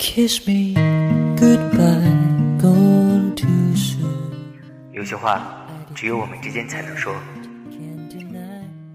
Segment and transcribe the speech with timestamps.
[0.00, 0.72] Kiss me
[1.36, 4.32] goodbye, gone too soon.
[4.92, 7.14] 有些话只有我们之间才能说，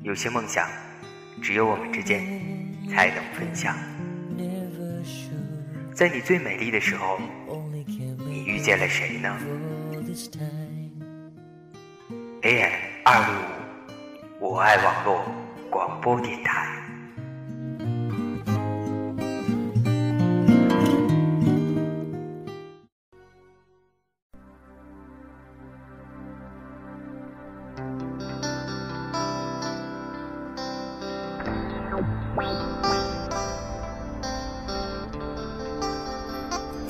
[0.02, 0.68] 有些梦想
[1.44, 2.26] 只有我们之间
[2.90, 3.78] 才能分享。
[5.94, 7.20] 在你最美丽的时候，
[8.28, 9.38] 你遇见了谁呢
[12.42, 12.72] ？AM
[13.04, 13.36] 二六
[14.40, 15.24] 五，我爱网络
[15.70, 16.82] 广播电台。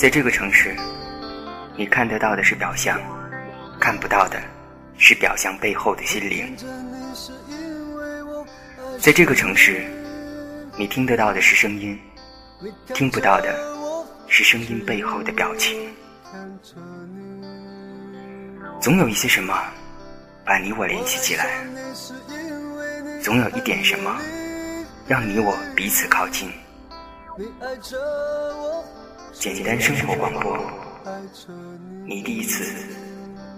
[0.06, 0.76] 在这个城市，
[1.76, 3.02] 你看得到的是表象，
[3.80, 4.40] 看不到的
[5.00, 6.56] 是表象背后的心灵。
[9.00, 9.84] 在这个城市，
[10.78, 12.00] 你听得到的是声音，
[12.94, 13.58] 听不到的
[14.28, 15.76] 是声音背后的表情。
[18.80, 19.60] 总有一些什么
[20.46, 21.66] 把你我联系起来，
[23.24, 24.16] 总有一点什么
[25.08, 26.52] 让你我彼此靠近。
[27.40, 27.98] 你爱着
[28.56, 28.86] 我
[29.38, 30.58] 简单生活广播，
[32.06, 32.64] 你第一次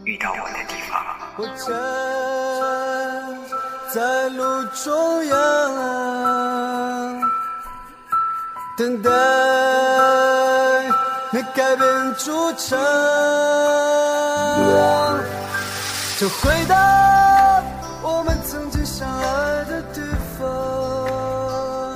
[0.04, 1.00] 遇到我的地方。
[1.38, 1.68] 我站
[3.94, 4.44] 在路
[4.84, 5.36] 中央，
[8.78, 9.10] 等待
[11.32, 12.78] 你改变主场，
[16.20, 16.76] 就回到
[18.02, 20.02] 我们曾经相爱的地
[20.38, 21.96] 方，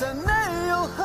[0.00, 0.32] 再没
[0.70, 1.04] 有恨，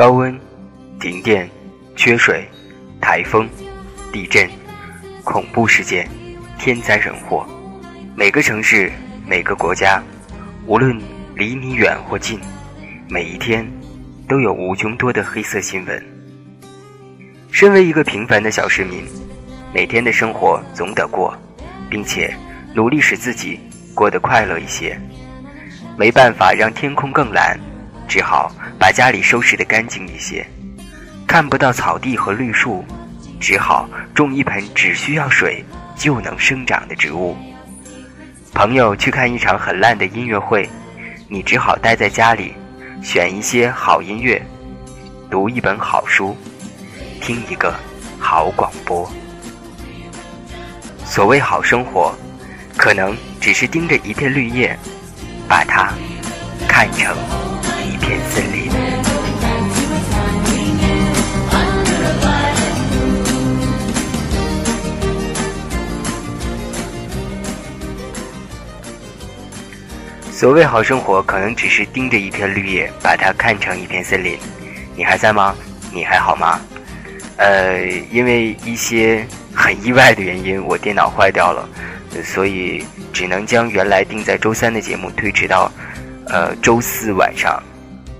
[0.00, 0.34] 高温、
[0.98, 1.46] 停电、
[1.94, 2.48] 缺水、
[3.02, 3.46] 台风、
[4.10, 4.48] 地震、
[5.24, 6.08] 恐怖事件、
[6.58, 7.46] 天灾人祸，
[8.16, 8.90] 每个城市、
[9.26, 10.02] 每个国家，
[10.64, 10.98] 无论
[11.34, 12.40] 离你远或近，
[13.10, 13.70] 每一天
[14.26, 16.02] 都有无穷多的黑色新闻。
[17.50, 19.04] 身为一个平凡的小市民，
[19.70, 21.36] 每天的生活总得过，
[21.90, 22.34] 并且
[22.74, 23.60] 努力使自己
[23.94, 24.98] 过得快乐一些。
[25.98, 27.60] 没办法让天空更蓝，
[28.10, 30.44] 只好把家里收拾得干净一些。
[31.28, 32.84] 看不到草地和绿树，
[33.38, 37.36] 只好种一盆只需要水就能生长的植物。
[38.52, 40.68] 朋友去看一场很烂的音乐会，
[41.28, 42.52] 你只好待在家里，
[43.00, 44.42] 选一些好音乐，
[45.30, 46.36] 读一本好书，
[47.20, 47.72] 听一个
[48.18, 49.08] 好广播。
[51.04, 52.12] 所谓好生活，
[52.76, 54.76] 可能只是盯着一片绿叶，
[55.48, 55.92] 把它
[56.66, 57.16] 看成
[58.10, 58.68] 一片森林。
[70.32, 74.36] 所谓好生活，可能只是盯着一片绿叶，把它看成一片森林。
[74.96, 75.54] 你还在吗？
[75.92, 76.58] 你还好吗？
[77.36, 81.68] 呃，因为一些很意外的原因，我电脑坏掉了，
[82.24, 85.70] 所以只能将原来定在周三的节目推迟到
[86.26, 87.62] 呃周四晚上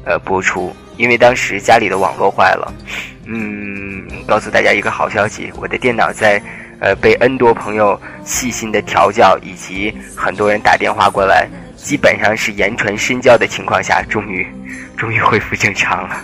[0.05, 0.75] 呃播出。
[0.97, 2.75] 因为当时家里的网络坏了，
[3.25, 6.39] 嗯，告诉大家一个好消息，我的电脑在
[6.79, 14.47] 呃被 N 多朋友细心的调教，以及很多人打电话过来，基本上是言传身教的情况下，终于
[14.95, 16.23] 终于恢复正常了。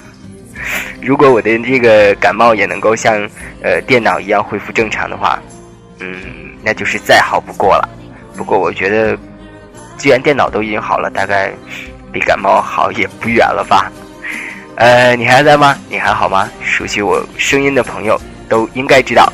[1.00, 3.16] 如果我的这个感冒也能够像
[3.62, 5.40] 呃电脑一样恢复正常的话，
[6.00, 7.88] 嗯，那就是再好不过了。
[8.36, 9.16] 不过我觉得，
[9.96, 11.50] 既然电脑都已经好了，大概
[12.16, 13.92] 离感冒好也不远了吧
[14.76, 15.76] 呃你还在吗？
[15.90, 16.48] 你还好吗？
[16.62, 18.18] 熟悉我声音的朋友
[18.48, 19.30] 都应该知道。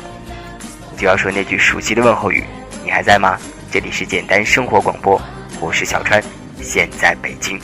[0.97, 2.43] 就要说那句熟悉的问候语
[2.83, 3.37] 你还在吗？
[3.71, 5.21] 这里是简单生活广播
[5.61, 6.21] 我是小川
[6.61, 7.57] 现在北京。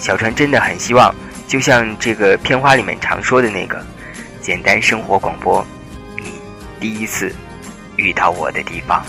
[0.00, 1.14] 小川真的很希望
[1.52, 3.84] 就像这个片花里面常说的那个，
[4.40, 5.62] 简单生活广播，
[6.16, 6.32] 你
[6.80, 7.30] 第一次
[7.96, 9.04] 遇到我的地方。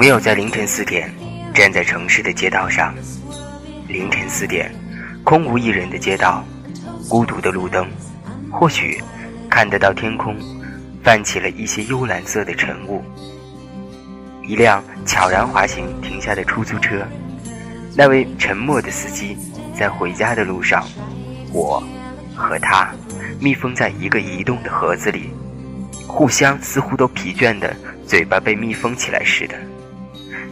[0.00, 1.12] 没有在凌晨四点
[1.52, 2.94] 站在城市的街道上？
[3.86, 4.74] 凌晨四点，
[5.22, 6.42] 空无一人的街道，
[7.06, 7.86] 孤独的路灯，
[8.50, 8.98] 或许
[9.50, 10.34] 看得到天空
[11.04, 13.04] 泛起了一些幽蓝色的晨雾。
[14.42, 17.06] 一辆悄然滑行停下的出租车，
[17.94, 19.36] 那位沉默的司机
[19.78, 20.82] 在回家的路上，
[21.52, 21.78] 我
[22.34, 22.90] 和他
[23.38, 25.28] 密封在一个移动的盒子里，
[26.06, 27.76] 互相似乎都疲倦的
[28.06, 29.54] 嘴巴被密封起来似的。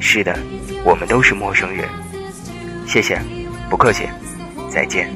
[0.01, 0.39] 是的，
[0.85, 1.89] 我们都是陌生人。
[2.87, 3.21] 谢谢，
[3.69, 4.09] 不客气，
[4.71, 5.11] 再见。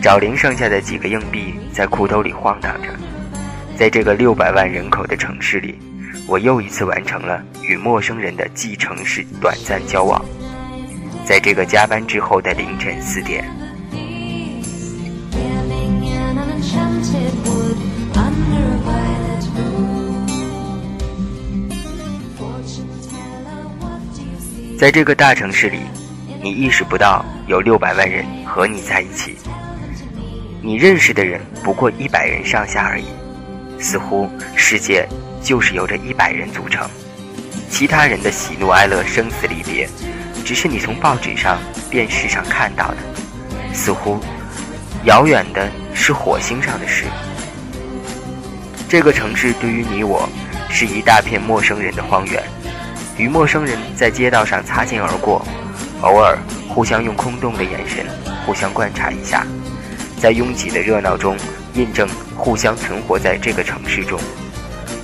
[0.00, 2.88] 找零剩下的几个硬币在裤兜里晃荡着，
[3.76, 5.78] 在这个六百万人口的城市里，
[6.26, 10.24] 我又一次完成了与陌生人的既城市短暂交往。
[11.24, 13.44] 在这个加班之后的凌晨四点，
[24.80, 25.80] 在这个大城市里，
[26.42, 29.36] 你意识不到有六百万人和你在一起，
[30.62, 33.04] 你认识的人不过一百人上下而已，
[33.78, 35.06] 似乎世界
[35.42, 36.88] 就是由这一百人组成，
[37.68, 39.86] 其他人的喜怒哀乐、生死离别，
[40.46, 41.58] 只是你从报纸上、
[41.90, 42.96] 电视上看到的，
[43.74, 44.18] 似乎
[45.04, 47.04] 遥远的是火星上的事。
[48.88, 50.26] 这个城市对于你我，
[50.70, 52.42] 是一大片陌生人的荒原。
[53.16, 55.44] 与陌生人在街道上擦肩而过，
[56.02, 58.06] 偶尔互相用空洞的眼神
[58.46, 59.46] 互相观察一下，
[60.18, 61.36] 在拥挤的热闹中
[61.74, 64.18] 印证互相存活在这个城市中。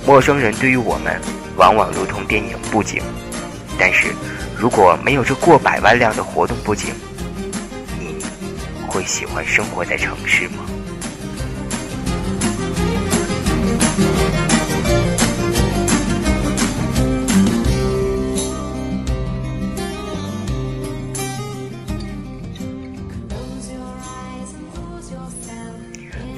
[0.05, 1.19] 陌生人对于我们
[1.57, 3.01] 往往如同电影布景，
[3.77, 4.07] 但是
[4.57, 6.93] 如果没有这过百万辆的活动布景，
[7.99, 8.15] 你
[8.87, 10.66] 会喜欢生活在城市吗？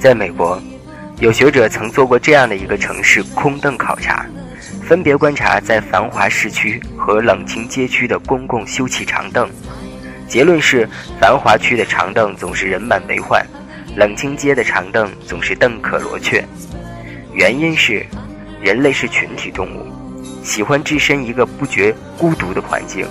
[0.00, 0.58] 在美国，
[1.18, 4.24] 有学者曾做过这样的一个城市空凳考察，
[4.82, 9.46] 分别观察在繁华市区和冷清街区的公共休憩长凳。
[10.26, 10.88] 结论是，
[11.20, 13.46] 繁华区的长凳总是人满为患，
[13.94, 16.42] 冷清街的长凳总是凳可罗雀。
[17.34, 18.02] 原因是，
[18.62, 19.86] 人类是群体动物，
[20.42, 23.06] 喜欢置身一个不觉孤独的环境。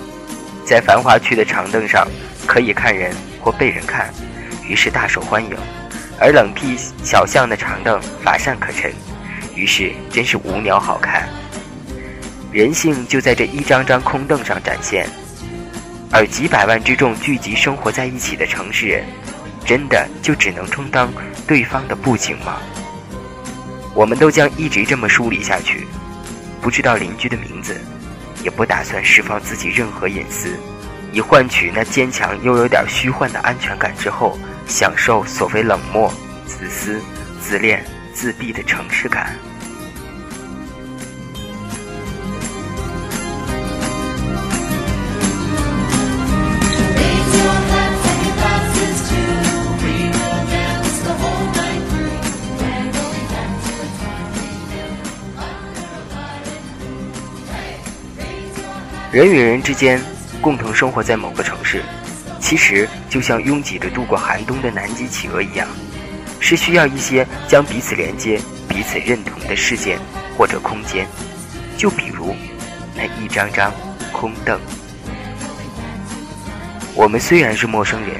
[0.64, 2.04] 在繁华区的长凳上，
[2.48, 4.12] 可以看人或被人看，
[4.68, 5.56] 于是大受欢迎。
[6.20, 8.92] 而冷僻小巷的长凳乏善可陈，
[9.54, 11.26] 于是真是无鸟好看。
[12.52, 15.08] 人性就在这一张张空凳上展现，
[16.12, 19.02] 而几百万之众聚集生活在一起的城市人，
[19.64, 21.10] 真的就只能充当
[21.46, 22.58] 对方的布景吗？
[23.94, 25.86] 我们都将一直这么梳理下去，
[26.60, 27.80] 不知道邻居的名字，
[28.44, 30.54] 也不打算释放自己任何隐私，
[31.14, 34.38] 以换取那坚强又有点虚幻的安全感之后。
[34.70, 36.08] 享受所谓冷漠、
[36.46, 37.02] 自私、
[37.40, 37.84] 自恋、
[38.14, 39.36] 自闭的城市感。
[59.10, 60.00] 人与人之间
[60.40, 61.82] 共同生活在某个城市。
[62.50, 65.68] 其实就像拥挤着度过寒冬的南极企鹅一样，
[66.40, 70.00] 是需要一些将彼此连接、彼此认同的事件
[70.36, 71.06] 或者空间。
[71.76, 72.34] 就比如
[72.96, 73.72] 那一张张
[74.10, 74.58] 空凳。
[76.96, 78.18] 我们虽然是陌生人，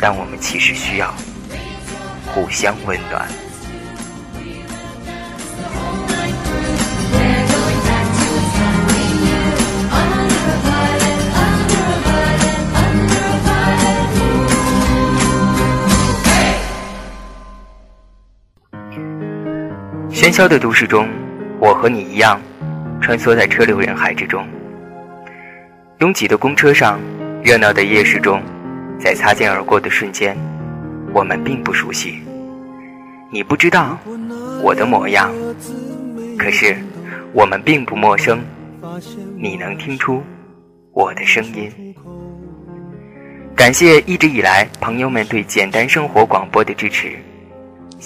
[0.00, 1.14] 但我们其实需要
[2.28, 3.28] 互相温暖。
[20.36, 21.08] 嚣的都市中，
[21.58, 22.38] 我和你一样，
[23.00, 24.46] 穿梭在车流人海之中。
[26.00, 27.00] 拥挤的公车上，
[27.42, 28.42] 热闹的夜市中，
[29.00, 30.36] 在擦肩而过的瞬间，
[31.14, 32.18] 我们并不熟悉。
[33.32, 33.98] 你不知道
[34.62, 35.32] 我的模样，
[36.36, 36.76] 可是
[37.32, 38.38] 我们并不陌生，
[39.38, 40.22] 你能听出
[40.92, 41.72] 我的声音。
[43.54, 47.16] 感谢一直以来朋友们对简单生活广播的支持。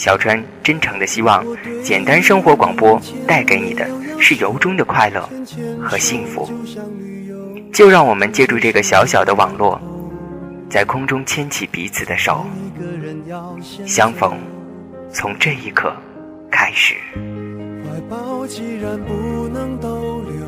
[0.00, 1.45] 小川真诚的希望，
[1.85, 3.87] 简单生活广播带给你的
[4.19, 5.28] 是由衷的快乐
[5.78, 6.50] 和幸福。
[7.71, 9.78] 就让我们借助这个小小的网络，
[10.71, 12.47] 在空中牵起彼此的手，
[13.85, 14.38] 相逢
[15.12, 15.95] 从这一刻
[16.50, 16.95] 开始。
[17.85, 20.47] 怀抱既然不能逗留，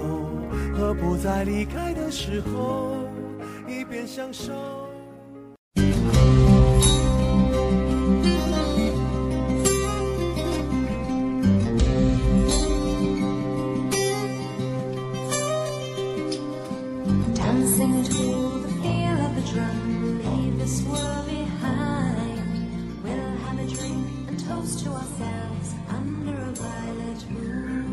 [0.74, 2.96] 何不在离开的时候
[3.68, 4.50] 一边享受？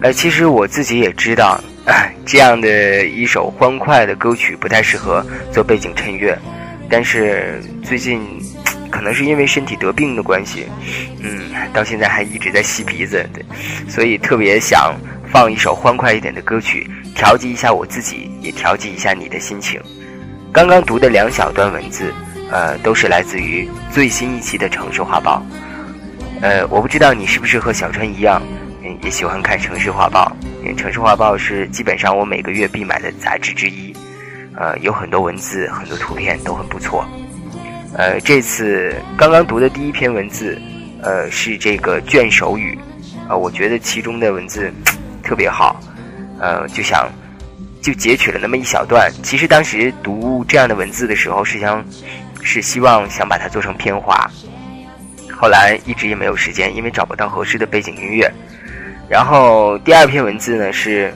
[0.01, 1.62] 呃，其实我自己也知道，
[2.25, 6.38] 这样的一首欢快的歌曲不太适合做背景衬乐，
[6.89, 8.22] 但是最近
[8.89, 10.68] 可能是因为身体得病的关系，
[11.22, 13.44] 嗯，到现在还一直在吸鼻子，对，
[13.89, 14.96] 所以特别想
[15.34, 19.82] 放一首欢快一点的歌曲，调剂一下我自己，也调剂一下你的心情。
[20.51, 22.13] 刚刚读的两小段文字，
[22.50, 25.46] 呃，都是来自于最新一期的《城市画报》。
[26.41, 28.41] 呃，我不知道你是不是和小川一样，
[29.01, 30.31] 也喜欢看《城市画报》，
[30.62, 33.96] 因为《城市画报》是基本上我每个月必买的杂志之一。
[34.55, 37.08] 呃，有很多文字，很多图片都很不错。
[37.93, 40.60] 呃，这次刚刚读的第一篇文字，
[41.01, 42.77] 呃，是这个卷首语，
[43.27, 44.74] 啊、我觉得其中的文字
[45.24, 45.79] 特别好，
[46.39, 47.10] 呃，就想
[47.81, 49.10] 就截取了那么一小段。
[49.24, 51.86] 其实当时读这样的文字的时候，是想
[52.41, 54.29] 是希望想把它做成片花，
[55.31, 58.29] 后来一直也没有时间，因为找不到合适的背景音乐。
[59.10, 61.12] 然后第二篇文字呢是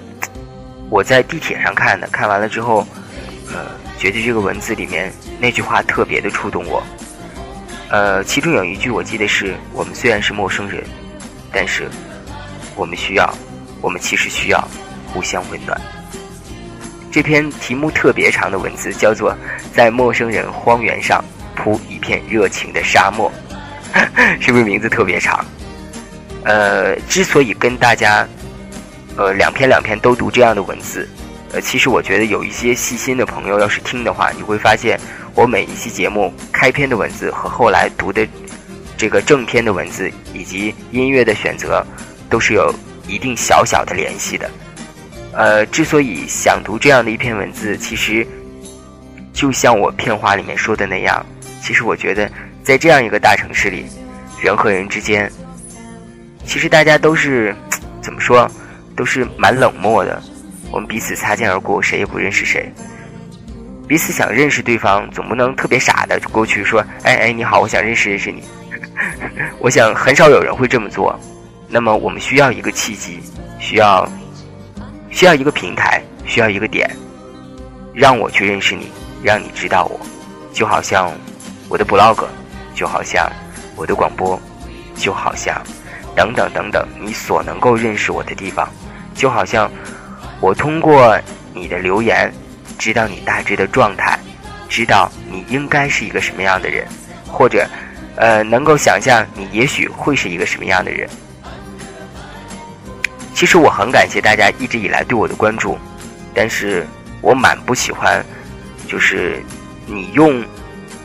[0.89, 2.85] 我在地铁上看的，看完了之后，
[3.53, 3.67] 呃，
[3.99, 6.81] 觉得这个文字里面那句话特别的触动我。
[7.89, 10.83] 呃，其中有一句我记得是我们虽然是陌生人，
[11.51, 11.87] 但是
[12.75, 13.31] 我们需要，
[13.79, 14.67] 我们其实需要
[15.13, 15.79] 互相温暖。
[17.11, 19.37] 这篇题目特别长的文字叫做
[19.71, 21.23] “在陌生人荒原上
[21.55, 23.31] 铺一片热情的沙漠”，
[24.41, 25.45] 是不是名字特别长？
[26.45, 28.27] 呃，之所以跟大家，
[29.15, 31.07] 呃，两篇两篇都读这样的文字，
[31.53, 34.99] 呃，其实我觉得有一些细心的朋友要是听的话，你会发现
[35.35, 38.27] 我每一期节目开篇的文字和后来读的
[38.97, 41.85] 这个正篇的文字以及音乐的选择，
[42.29, 42.73] 都是有
[43.07, 44.49] 一定小小的联系的。
[45.31, 48.25] 呃，之所以想读这样的一篇文字，其实
[49.33, 51.25] 就像我片花里面说的那样，
[51.61, 52.29] 其实我觉得
[52.63, 53.85] 在这样一个大城市里，
[54.41, 55.31] 人和人之间，
[56.45, 57.55] 其实大家都是
[58.01, 58.49] 怎么说，
[58.95, 60.21] 都是蛮冷漠的。
[60.71, 62.71] 我们彼此擦肩而过，谁也不认识谁。
[63.87, 68.43] 彼此想认识对方，总不能特别傻的就过去说：“哎哎，你好，我想认识认识你。
[69.59, 71.19] ”我想很少有人会这么做。
[71.67, 73.19] 那么我们需要一个契机，
[73.59, 74.07] 需要
[75.09, 76.89] 需要一个平台，需要一个点，
[77.93, 78.91] 让我去认识你，
[79.23, 79.99] 让你知道我，
[80.53, 81.11] 就好像
[81.67, 82.25] 我的 blog，
[82.73, 83.29] 就好像
[83.75, 84.39] 我的广播，
[84.95, 85.61] 就好像
[86.15, 88.67] 等等等等，你所能够认识我的地方，
[89.15, 89.71] 就好像
[90.39, 91.19] 我通过
[91.53, 92.31] 你的留言，
[92.77, 94.19] 知道你大致的状态，
[94.69, 96.87] 知道你应该是一个什么样的人，
[97.27, 97.67] 或者
[98.15, 101.09] 呃，能够想象你也许会是一个什么样的人。
[103.33, 105.77] 其实我很感谢大家一直以来对我的关注，
[106.33, 106.85] 但是
[107.21, 108.23] 我蛮不喜欢，
[108.87, 109.41] 就是
[109.87, 110.43] 你用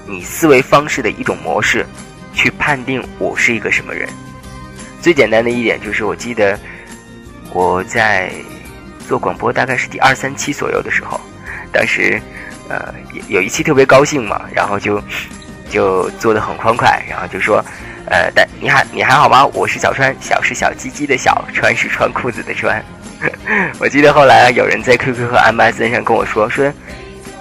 [0.06, 1.86] 你思维方式的一种模式
[2.34, 4.06] 去判定我是一个什么人。
[5.08, 6.58] 最简单的一点就是，我记得
[7.54, 8.30] 我在
[9.08, 11.18] 做广播大概是第二三期左右的时候，
[11.72, 12.20] 当时
[12.68, 12.94] 呃
[13.26, 15.02] 有一期特别高兴嘛，然后就
[15.70, 17.64] 就做的很欢快，然后就说。
[18.10, 19.46] 呃，但你还你还好吗？
[19.54, 22.84] 我是小川，小是小鸡鸡的小，川是穿裤子的穿。
[23.80, 26.70] 我记得后来有人在 QQ 和 MSN 上跟我说说，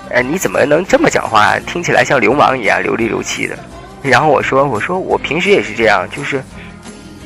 [0.09, 1.59] 呃，你怎么能这么讲话？
[1.59, 3.59] 听起来像流氓一样流里流气的。
[4.01, 6.41] 然后我说我说我平时也是这样，就是，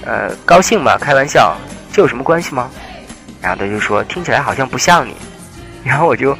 [0.05, 1.55] 呃，高兴嘛，开玩笑，
[1.91, 2.69] 这有什么关系吗？
[3.41, 5.15] 然后他就说听起来好像不像你。
[5.83, 6.37] 然后我就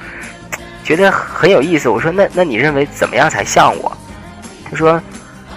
[0.83, 1.89] 觉得很有意思。
[1.89, 3.95] 我说那那你认为怎么样才像我？
[4.69, 5.01] 他说。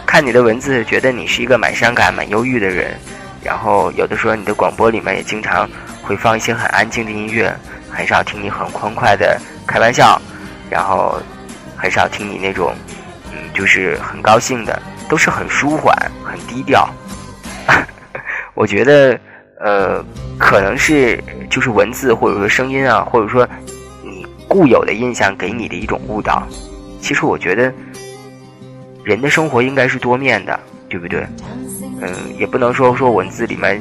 [0.07, 2.97] 看你的文字，觉得你是一个蛮伤感、蛮忧郁的人。
[3.43, 5.69] 然后有的时候你的广播里面也经常
[6.03, 7.53] 会放一些很安静的音乐，
[7.91, 10.21] 很少听你很欢快的开玩笑，
[10.71, 11.21] 然后
[11.77, 12.73] 很少听你那种，
[13.33, 15.93] 嗯，就是很高兴的，都是很舒缓、
[16.25, 16.89] 很低调。
[18.55, 19.19] 我觉得，
[19.61, 20.05] 呃，
[20.39, 23.47] 可能是就是文字或者说声音啊，或者说
[24.03, 26.47] 你固有的印象给你的一种误导。
[27.01, 27.73] 其实我觉得，
[29.05, 30.59] 人的生活应该是多面的，
[30.89, 31.27] 对不对？
[32.01, 33.81] 嗯，也不能说说文字里面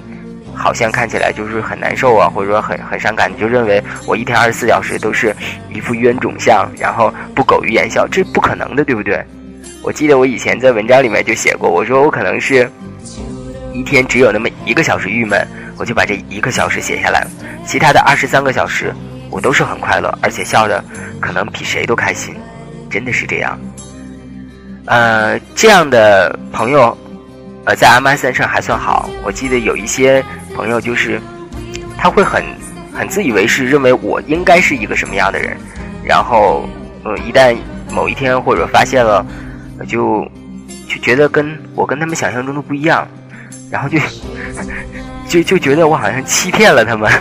[0.53, 5.35] 好像看起来就是很难受啊，或者说很很伤感，你就认为我一天二十四小时都是
[5.73, 9.23] 一副冤种相，然后不苟于言笑，这不可能的，对不对？
[9.83, 12.69] 我记得我以前在文章里面就写过，我说我可能是
[13.73, 15.45] 一天只有那么一个小时郁闷，
[15.77, 17.25] 我就把这一个小时写下来，
[17.65, 18.93] 其他的二十三个小时
[19.29, 20.83] 我都是很快乐，而且笑的
[21.19, 22.35] 可能比谁都开心，
[22.89, 23.59] 真的是这样。
[24.85, 26.97] 呃，这样的朋友，
[27.65, 29.09] 呃，在 MSN 上还算好。
[29.23, 30.23] 我记得有一些
[30.55, 31.19] 朋友就是
[31.97, 32.43] 他会很
[32.93, 35.57] 很自以为是，认为我应该是一个什么样的人，
[36.03, 36.67] 然后
[37.03, 37.55] 呃，一旦
[37.91, 39.25] 某一天或者发现了。
[39.87, 40.23] 就
[40.87, 43.05] 就觉得跟我跟他们想象中的不一样，
[43.73, 43.97] 然后就
[45.27, 47.11] 就就觉得我好像欺骗了他们，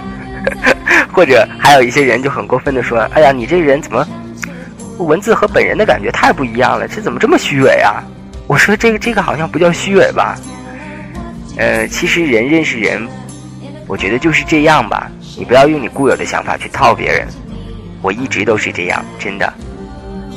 [1.11, 4.07] 或者还有一些人就很过分的说：“哎呀，你这人怎么
[4.99, 6.87] 文字和本人的感觉太不一样了？
[6.87, 8.05] 这怎么这么虚伪啊？”
[8.47, 10.37] 我说：“这个这个好像不叫虚伪吧？
[11.57, 13.09] 呃，其实人认识人，
[13.87, 15.11] 我觉得就是这样吧。
[15.39, 17.27] 你不要用你固有的想法去套别人。
[18.03, 19.51] 我一直都是这样，真的。”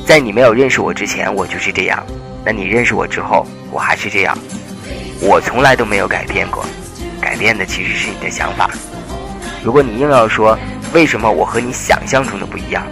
[0.06, 1.98] 在你没有认识我之前，我就是这样；
[2.42, 4.38] 那你认识我之后，我还是这样。
[5.20, 6.64] 我从来都没有改变过，
[7.20, 8.70] 改变的其实是你的想法。
[9.62, 10.58] 如果你硬要说
[10.92, 12.86] 为什么我和你想象中的不一样，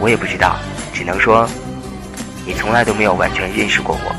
[0.00, 0.56] 我也不知道，
[0.92, 1.48] 只能说
[2.46, 4.14] 你从来都没有完全认识过我。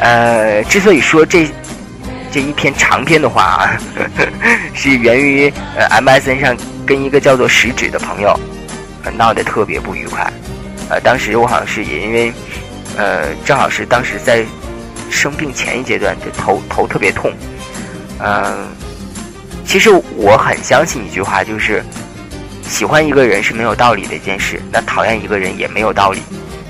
[0.00, 1.48] 呃，之所以说这
[2.30, 3.76] 这一篇长篇的话啊，
[4.74, 8.38] 是源于呃 MSN 上跟一个叫做食指的朋友。
[9.16, 10.30] 闹得特别不愉快，
[10.90, 12.32] 呃，当时我好像是也因为，
[12.98, 14.44] 呃，正好是当时在
[15.10, 17.32] 生病前一阶段，就头头特别痛，
[18.20, 18.68] 嗯，
[19.66, 21.82] 其实我很相信一句话，就是
[22.62, 26.20] 喜欢一个人是没有道理的一件事，那讨厌一个人也没有道理。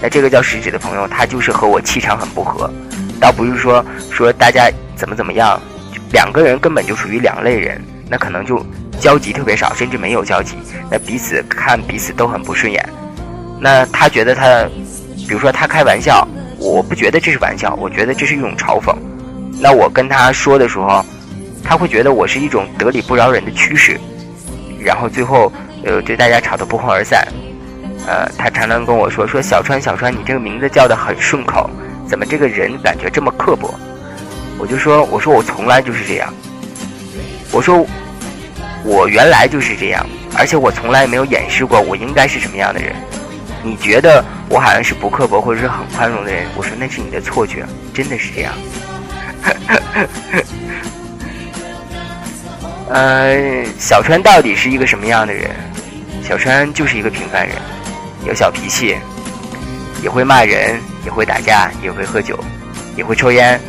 [0.01, 2.71] 那这个叫食指的朋友，他就是和我气场很不合，
[3.21, 5.61] 倒不是说说大家怎么怎么样，
[6.13, 8.65] 两个人根本就属于两类人，那可能就。
[9.01, 10.57] 交集特别少，甚至没有交集。
[10.91, 12.85] 那彼此看彼此都很不顺眼。
[13.61, 14.65] 那他觉得他，
[15.29, 16.27] 比如说他开玩笑，
[16.59, 18.95] 我不觉得这是玩笑，我觉得这是一种嘲讽。
[19.61, 21.05] 那我跟他说的时候，
[21.65, 23.99] 他会觉得我是一种得理不饶人的趋势。
[24.81, 25.53] 然后最后，
[25.85, 27.27] 呃，对大家吵得不欢而散。
[28.07, 31.71] 呃，他常常跟我说说小川小川，你这个名字叫的很顺口，
[32.07, 33.75] 怎么这个人感觉这么刻薄？
[34.59, 36.33] 我就说我说我从来就是这样。
[37.53, 37.87] 我说。
[38.85, 40.07] 我原来就是这样，
[40.39, 42.95] 而且我从来没有掩饰过我应该是什么样的人。
[43.69, 46.47] 你觉得我好像是不刻薄或者是很宽容的人？
[46.57, 48.55] 我说那是你的错觉，真的是这样。
[52.89, 55.51] 呃，小川到底是一个什么样的人？
[56.27, 57.57] 小川就是一个平凡人，
[58.27, 58.97] 有小脾气，
[60.03, 62.43] 也会骂人，也会打架，也会喝酒，
[62.97, 63.61] 也会抽烟，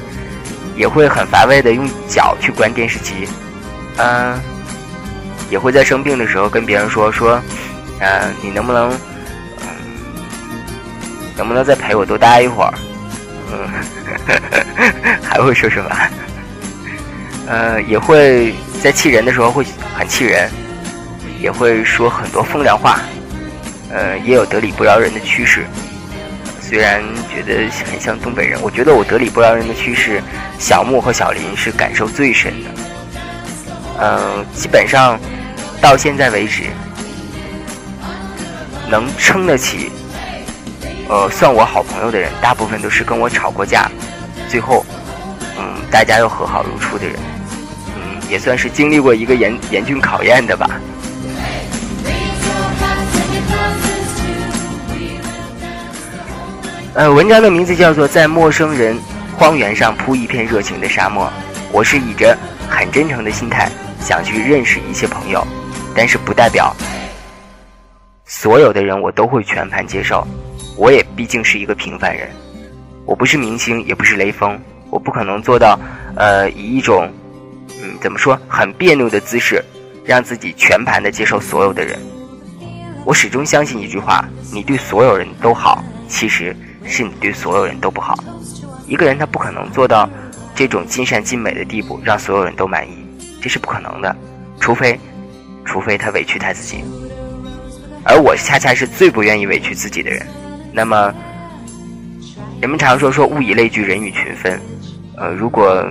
[0.77, 3.27] 也会很乏味的用脚去关电视机，
[3.97, 4.39] 嗯。
[5.49, 7.41] 也会在生病的时候跟别人说说，
[7.99, 8.95] 呃，你能不能，
[11.39, 12.73] 能不能再陪我多待一会儿？
[13.49, 13.69] 嗯，
[15.23, 15.89] 还会说什么？
[17.47, 19.65] 呃，也会在气人的时候会
[19.97, 20.49] 很气人，
[21.39, 22.99] 也会说很多风凉话，
[23.89, 25.65] 呃，也有得理不饶人的趋势。
[26.59, 27.01] 虽然
[27.33, 30.21] 觉得很像东北人，我觉得我得理不饶人的趋势，
[30.59, 32.69] 小木和小林是感受最深的。
[34.01, 35.17] 嗯，基本上。
[35.81, 36.63] 到现在为止，
[38.89, 39.89] 能撑得起，
[41.09, 43.89] 呃，算我好朋友的人，大部分都是跟我吵过架，
[44.47, 44.85] 最后，
[45.57, 47.15] 嗯，大家又和好如初的人，
[47.95, 50.69] 嗯，也算是经历过一个严严峻考验的吧。
[56.93, 58.95] 呃，文章的名字叫做《在陌生人
[59.35, 61.25] 荒原上铺一片热情的沙漠》，
[61.71, 62.37] 我是以着
[62.69, 63.67] 很真诚的心态
[63.99, 65.43] 想去认识一些朋友。
[65.95, 66.71] 但是不代表
[68.25, 70.25] 所有的人我都会全盘接受，
[70.79, 72.29] 我也毕竟是一个平凡人，
[73.05, 74.57] 我不是明星，也不是雷锋，
[74.89, 75.77] 我不可能做到，
[76.15, 77.11] 呃，以一种，
[77.81, 79.61] 嗯，怎么说，很别扭的姿势，
[80.05, 81.99] 让自己全盘的接受所有的人。
[83.03, 88.17] 我始终相信一句话：你对所有人都好，其实是你对所有人都不好。
[88.87, 90.09] 一个人他不可能做到
[90.55, 92.97] 这种尽善尽美的地步，让所有人都满意，
[93.41, 94.15] 这是不可能的，
[94.61, 94.97] 除非。
[95.65, 96.83] 除非他委屈他自己，
[98.03, 100.25] 而我恰恰是最不愿意委屈自己的人。
[100.79, 101.13] 那么，
[102.61, 104.57] 人们常说说物以类聚，人以群分。
[105.17, 105.85] 呃，如果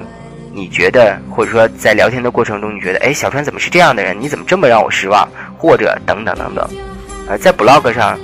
[0.50, 4.18] 你觉得，或者说在聊天的过程中，你觉得，哎，小川怎么是这样的人？
[4.18, 5.28] 你怎么这么让我失望？
[5.58, 6.66] 或者等等等等。
[7.28, 8.18] 呃，在 blog 上，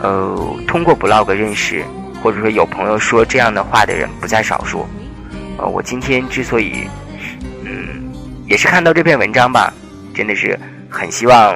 [0.00, 1.84] 呃，通过 blog 认识，
[2.22, 4.86] 或者说有朋友说这样的话的人不在少数。
[5.58, 6.88] 呃，我今天之所以，
[7.66, 8.10] 嗯，
[8.46, 9.70] 也是看到这篇文章吧，
[10.14, 11.54] 真的是很希望，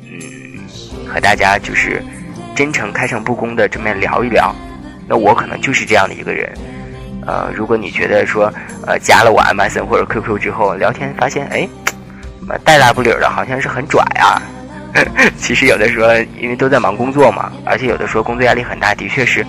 [0.00, 0.18] 嗯，
[1.06, 2.02] 和大家就是
[2.54, 4.54] 真诚、开诚布公的这么聊一聊。
[5.08, 6.52] 那我可能就是这样的一个人。
[7.26, 8.52] 呃，如果你觉得说，
[8.86, 11.68] 呃，加了我 MSN 或者 QQ 之后聊天，发现哎，
[12.38, 14.42] 怎么带拉不理儿的，好像是很拽啊。
[15.38, 16.08] 其实有的时候
[16.40, 19.46] 因为都在忙工作嘛，而且有的时候工作压力很大，的确是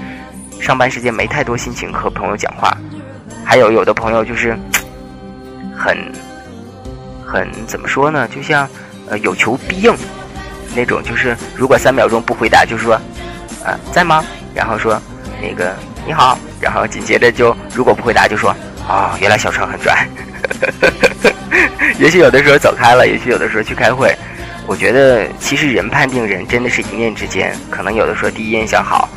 [0.62, 2.78] 上班时间没太多心情和朋友讲话。
[3.44, 4.58] 还有有的朋友就是
[5.76, 5.98] 很
[7.26, 8.28] 很怎么说呢？
[8.28, 8.70] 就像
[9.10, 9.94] 呃有求必应
[10.76, 12.96] 那种，就是如果三秒钟不回答，就说
[13.64, 14.24] 啊在吗？
[14.54, 15.02] 然后说
[15.42, 16.38] 那个你好。
[16.62, 18.56] 然后紧接着就，如果不回答就说，
[18.88, 20.08] 哦，原来小川很拽。
[22.00, 24.16] 也许有的时候走开了，也许有的时候去开会。
[24.66, 29.10] 我觉得其实人判定人真的是一念之间，可能有的时候第一印象好，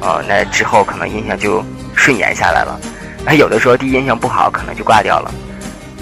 [0.00, 1.60] 哦，那之后可能印象就
[1.96, 2.80] 顺延下来了。
[3.26, 5.34] 那有的时候第一印象不好，可能就挂掉了。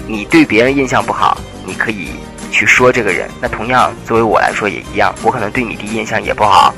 [0.05, 2.09] 你对别人印象不好，你可以
[2.51, 3.27] 去说这个人。
[3.41, 6.71] 那同样作为我来说也一样，我可能对你第一印象也不好，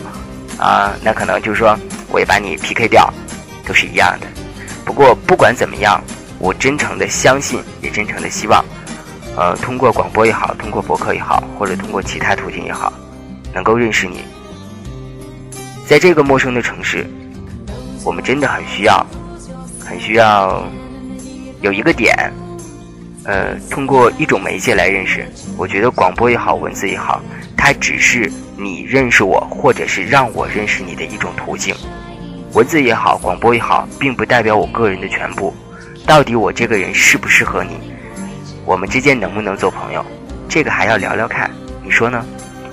[0.57, 1.77] 啊，那可能就是说
[2.09, 3.11] 我也把你 PK 掉。
[3.65, 4.27] 都是一样的，
[4.83, 6.03] 不过不管怎么样，
[6.37, 8.61] 我真诚的相信，也真诚的希望，
[9.37, 12.91] 呃，通过广播也好，通过博客也好，或者通过其他途径也好，
[13.53, 14.25] 能够认识你。
[15.87, 17.09] 在这个陌生的城市，
[18.03, 19.05] 我们真的很需要，
[19.79, 20.67] 很需要
[21.61, 22.13] 有一个点，
[23.25, 25.25] 呃，通过一种媒介来认识。
[25.57, 27.21] 我觉得广播也好，文字也好，
[27.55, 31.73] 它只是你认识我，或者是让我认识你的一种途径。
[32.53, 35.53] 文字也好，广播也好，并不代表我个人的全部。
[36.05, 37.77] 到底我这个人适不适合你？
[38.65, 40.05] 我们之间能不能做朋友？
[40.49, 41.49] 这个还要聊聊看，
[41.83, 42.25] 你说呢？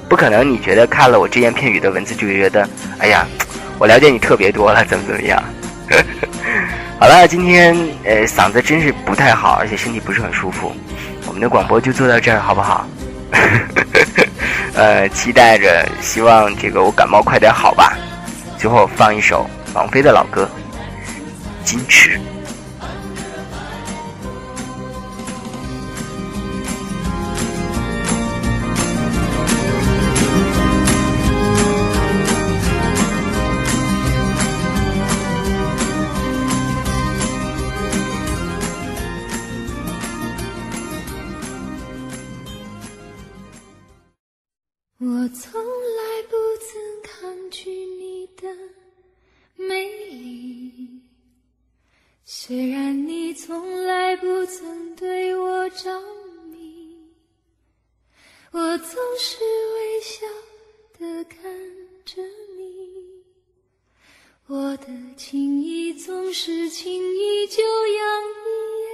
[0.09, 3.25] 不可能，你觉得看了我只言片语的文字就觉得，哎呀，
[3.79, 5.41] 我了解你特别多了，怎么怎么样？
[7.01, 10.71] 好了，今天呃嗓子真是不太好，而且身体不是很舒服。
[11.27, 12.87] 我们的广播就做到这儿，好不好？
[14.77, 17.97] 呃，期待着，希望这个我感冒快点好吧。
[18.59, 19.49] 最后放一首。
[19.73, 20.47] 王菲的老歌
[21.67, 22.19] 《矜持》。
[58.53, 60.27] 我总是微笑
[60.99, 61.41] 的看
[62.05, 62.21] 着
[62.57, 63.23] 你，
[64.49, 64.87] 我的
[65.17, 68.49] 情意总是轻易就洋溢
[68.83, 68.91] 眼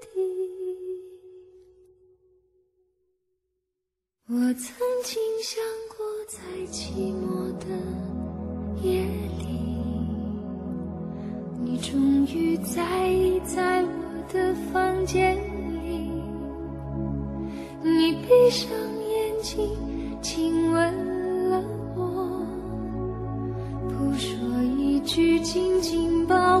[0.00, 0.08] 底。
[4.30, 5.62] 我曾经想
[5.96, 6.40] 过，在
[6.72, 7.66] 寂寞的
[8.82, 9.04] 夜
[9.38, 9.46] 里。
[11.62, 13.88] 你终于在意在我
[14.32, 15.36] 的房间
[15.84, 16.10] 里，
[17.82, 18.68] 你闭上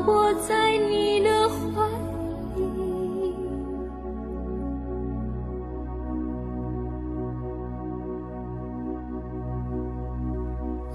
[0.08, 1.86] 我在你的怀
[2.56, 2.62] 里。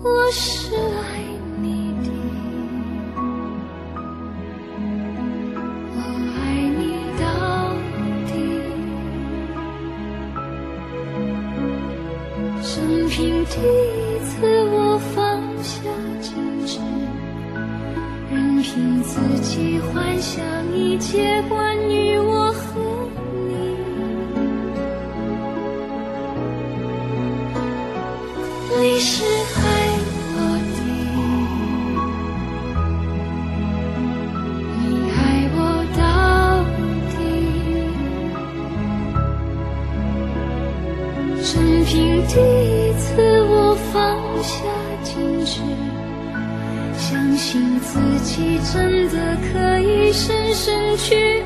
[0.04, 1.22] 我是爱
[1.62, 2.10] 你的。
[5.94, 5.98] 我
[6.34, 6.42] 爱
[6.80, 6.82] 你
[7.22, 7.24] 到
[8.26, 8.34] 底，
[12.64, 12.74] 生
[13.10, 14.32] 平第一次
[14.72, 15.16] 我放
[15.62, 15.72] 下
[16.20, 16.26] 矜
[16.66, 16.80] 持，
[18.64, 20.42] 凭自己幻想
[20.74, 22.80] 一切关于我和
[48.34, 51.44] 自己真的可以深深去